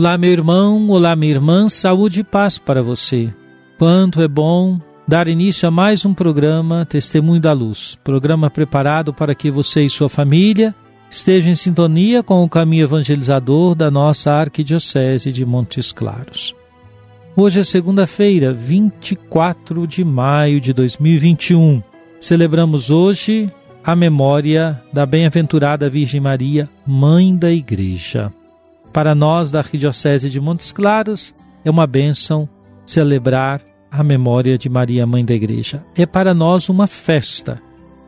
[0.00, 3.30] Olá, meu irmão, olá, minha irmã, saúde e paz para você.
[3.78, 9.34] Quanto é bom dar início a mais um programa Testemunho da Luz, programa preparado para
[9.34, 10.74] que você e sua família
[11.10, 16.54] estejam em sintonia com o caminho evangelizador da nossa Arquidiocese de Montes Claros.
[17.36, 21.82] Hoje é segunda-feira, 24 de maio de 2021.
[22.18, 23.52] Celebramos hoje
[23.84, 28.32] a memória da bem-aventurada Virgem Maria, Mãe da Igreja.
[28.92, 32.48] Para nós da Arquidiocese de Montes Claros, é uma bênção
[32.84, 35.84] celebrar a memória de Maria, Mãe da Igreja.
[35.94, 37.60] É para nós uma festa,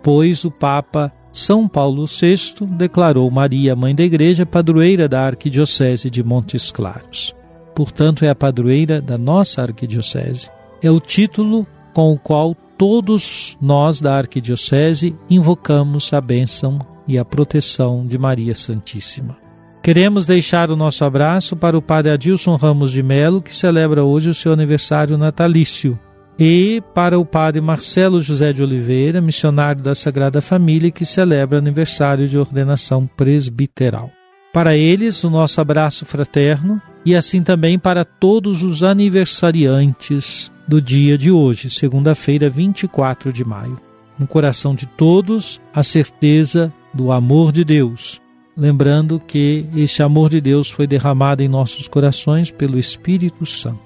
[0.03, 6.23] pois o Papa São Paulo VI declarou Maria, Mãe da Igreja, padroeira da Arquidiocese de
[6.23, 7.35] Montes Claros.
[7.75, 10.51] Portanto, é a padroeira da nossa Arquidiocese.
[10.83, 17.25] É o título com o qual todos nós da Arquidiocese invocamos a bênção e a
[17.25, 19.42] proteção de Maria Santíssima.
[19.83, 24.31] Queremos deixar o nosso abraço para o Padre Adilson Ramos de Melo, que celebra hoje
[24.31, 25.99] o seu aniversário natalício,
[26.39, 32.29] e para o Padre Marcelo José de Oliveira, missionário da Sagrada Família, que celebra aniversário
[32.29, 34.09] de ordenação presbiteral.
[34.53, 41.19] Para eles, o nosso abraço fraterno e assim também para todos os aniversariantes do dia
[41.19, 43.81] de hoje, segunda-feira, 24 de maio.
[44.17, 48.22] No coração de todos, a certeza do amor de Deus
[48.63, 53.83] lembrando que este amor de Deus foi derramado em nossos corações pelo Espírito Santo.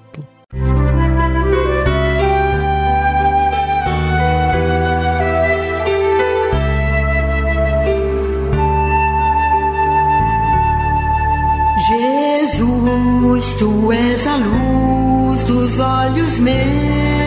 [11.89, 17.26] Jesus, tu és a luz dos olhos meus.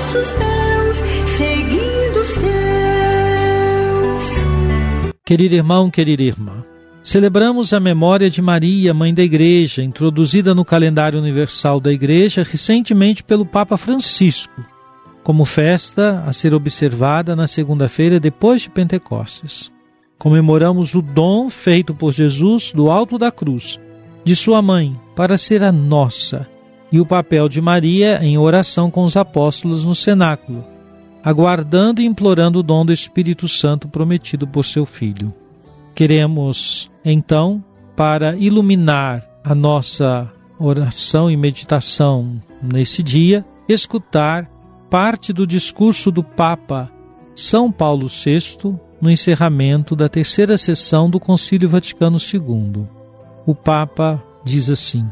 [0.00, 0.96] Passos meus,
[1.36, 2.44] seguindo os teus.
[5.24, 6.64] Querido irmão, querida irmã,
[7.02, 13.22] celebramos a memória de Maria, Mãe da Igreja, introduzida no calendário universal da Igreja recentemente
[13.22, 14.64] pelo Papa Francisco,
[15.22, 19.70] como festa a ser observada na segunda-feira depois de Pentecostes.
[20.18, 23.78] Comemoramos o dom feito por Jesus do alto da cruz,
[24.24, 26.46] de sua mãe, para ser a nossa,
[26.92, 30.64] e o papel de Maria em oração com os apóstolos no cenáculo,
[31.22, 35.32] aguardando e implorando o dom do Espírito Santo prometido por seu Filho.
[35.94, 37.62] Queremos, então,
[37.94, 44.50] para iluminar a nossa oração e meditação nesse dia, escutar
[44.90, 46.90] parte do discurso do Papa
[47.34, 52.86] São Paulo VI no encerramento da terceira sessão do Concílio Vaticano II.
[53.46, 55.06] O Papa diz assim: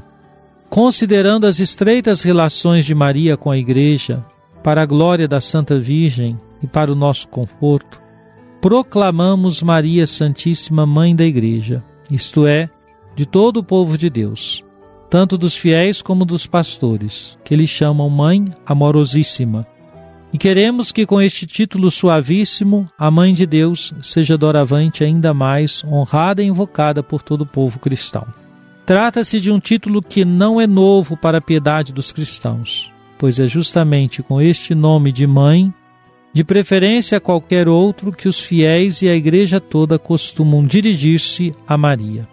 [0.70, 4.24] Considerando as estreitas relações de Maria com a Igreja,
[4.62, 8.00] para a glória da Santa Virgem e para o nosso conforto,
[8.60, 12.68] proclamamos Maria Santíssima Mãe da Igreja, isto é,
[13.16, 14.62] de todo o povo de Deus,
[15.08, 19.66] tanto dos fiéis como dos pastores, que lhe chamam Mãe Amorosíssima.
[20.30, 25.82] E queremos que com este título suavíssimo, a Mãe de Deus seja doravante ainda mais
[25.84, 28.26] honrada e invocada por todo o povo cristão.
[28.88, 33.46] Trata-se de um título que não é novo para a piedade dos cristãos, pois é
[33.46, 35.70] justamente com este nome de Mãe,
[36.32, 41.76] de preferência a qualquer outro, que os fiéis e a Igreja toda costumam dirigir-se a
[41.76, 42.26] Maria.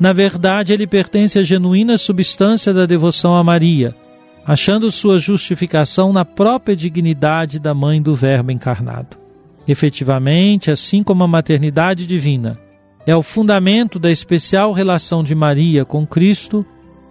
[0.00, 3.94] Na verdade, ele pertence à genuína substância da devoção a Maria,
[4.44, 9.16] achando sua justificação na própria dignidade da mãe do Verbo encarnado.
[9.68, 12.58] Efetivamente, assim como a maternidade divina
[13.06, 16.64] é o fundamento da especial relação de Maria com Cristo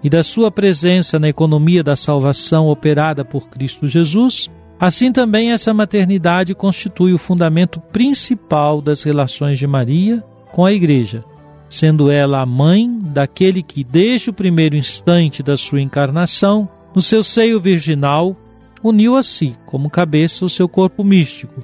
[0.03, 4.49] e da sua presença na economia da salvação operada por Cristo Jesus,
[4.79, 11.25] Assim também essa maternidade constitui o fundamento principal das relações de Maria com a Igreja,
[11.69, 17.25] sendo ela a mãe daquele que, desde o primeiro instante da sua encarnação, no seu
[17.25, 18.37] seio virginal,
[18.81, 21.61] uniu a si, como cabeça, o seu corpo místico,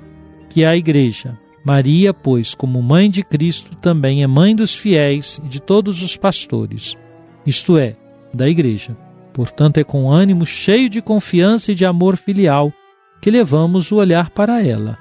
[0.49, 1.39] que é a Igreja.
[1.65, 6.15] Maria, pois, como mãe de Cristo, também é mãe dos fiéis e de todos os
[6.15, 6.95] pastores,
[7.43, 7.95] isto é,
[8.31, 8.95] da Igreja.
[9.33, 12.71] Portanto, é com ânimo cheio de confiança e de amor filial
[13.19, 14.99] que levamos o olhar para ela,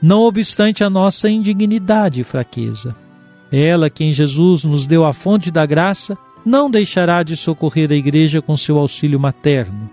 [0.00, 2.96] não obstante a nossa indignidade e fraqueza.
[3.52, 6.16] Ela, quem Jesus nos deu a fonte da graça,
[6.46, 9.90] não deixará de socorrer a Igreja com seu auxílio materno,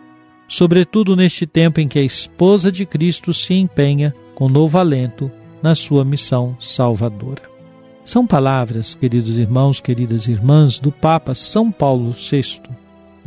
[0.48, 5.30] sobretudo neste tempo em que a esposa de Cristo se empenha com novo alento
[5.64, 7.42] na sua missão salvadora.
[8.04, 12.62] São palavras, queridos irmãos, queridas irmãs, do Papa São Paulo VI,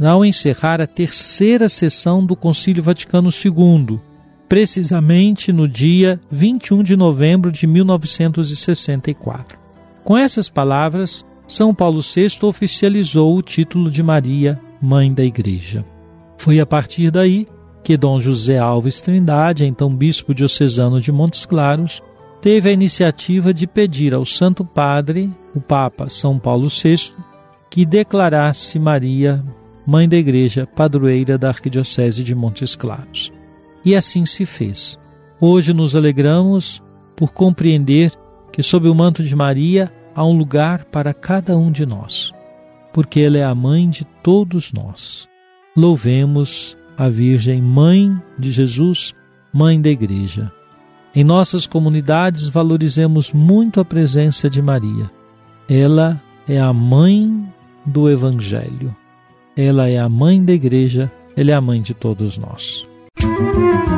[0.04, 3.98] ao encerrar a terceira sessão do Concílio Vaticano II,
[4.46, 9.58] precisamente no dia 21 de novembro de 1964.
[10.04, 15.82] Com essas palavras, São Paulo VI oficializou o título de Maria, Mãe da Igreja.
[16.36, 17.48] Foi a partir daí
[17.82, 22.02] que Dom José Alves Trindade, então bispo diocesano de Montes Claros,
[22.40, 27.12] teve a iniciativa de pedir ao Santo Padre, o Papa São Paulo VI,
[27.70, 29.44] que declarasse Maria,
[29.86, 33.32] Mãe da Igreja, padroeira da Arquidiocese de Montes Claros.
[33.84, 34.98] E assim se fez.
[35.40, 36.82] Hoje nos alegramos
[37.14, 38.12] por compreender
[38.52, 42.32] que sob o manto de Maria há um lugar para cada um de nós,
[42.92, 45.28] porque ela é a mãe de todos nós.
[45.76, 49.14] Louvemos a Virgem Mãe de Jesus,
[49.52, 50.50] Mãe da Igreja.
[51.16, 55.10] Em nossas comunidades valorizemos muito a presença de Maria.
[55.66, 57.48] Ela é a mãe
[57.86, 58.94] do Evangelho.
[59.56, 62.86] Ela é a mãe da Igreja, ela é a mãe de todos nós.
[63.22, 63.95] Música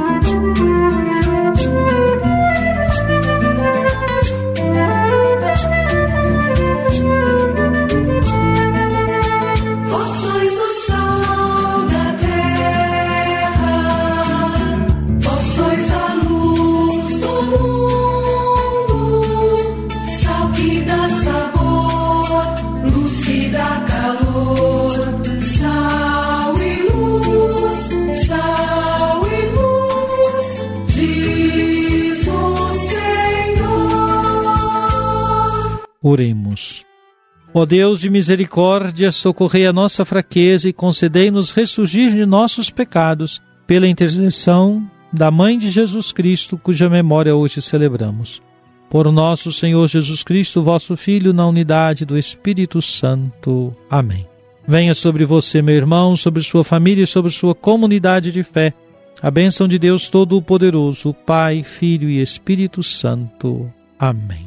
[36.08, 36.84] Oremos.
[37.52, 43.86] Ó Deus de misericórdia, socorrei a nossa fraqueza e concedei-nos ressurgir de nossos pecados pela
[43.86, 48.42] intercessão da Mãe de Jesus Cristo, cuja memória hoje celebramos.
[48.90, 53.74] Por nosso Senhor Jesus Cristo, vosso Filho, na unidade do Espírito Santo.
[53.90, 54.26] Amém.
[54.66, 58.72] Venha sobre você, meu irmão, sobre sua família e sobre sua comunidade de fé.
[59.20, 63.70] A bênção de Deus Todo-Poderoso, Pai, Filho e Espírito Santo.
[63.98, 64.46] Amém.